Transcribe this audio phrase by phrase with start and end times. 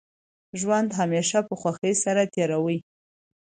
[0.59, 2.77] ژوند همېشه په خوښۍ سره تېروئ!